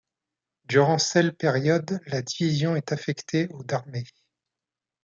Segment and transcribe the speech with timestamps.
[0.65, 4.05] Durant celle période la division est affectée au d'armée.